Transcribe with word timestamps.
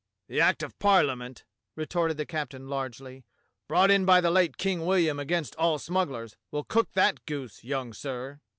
"The 0.27 0.41
Act 0.41 0.63
of 0.63 0.79
Parliament," 0.79 1.45
retorted 1.75 2.17
the 2.17 2.25
captain 2.25 2.67
largely, 2.67 3.23
"brought 3.67 3.91
in 3.91 4.03
by 4.03 4.19
the 4.19 4.31
late 4.31 4.57
King 4.57 4.83
William 4.83 5.19
against 5.19 5.55
all 5.57 5.77
smugglers 5.77 6.37
will 6.49 6.63
cook 6.63 6.93
that 6.93 7.23
goose, 7.27 7.63
young 7.63 7.93
sir." 7.93 8.39